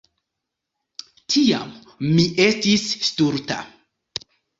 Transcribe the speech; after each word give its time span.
Tiam 1.33 1.69
mi 2.05 2.25
estis 2.45 2.87
stulta. 3.09 3.59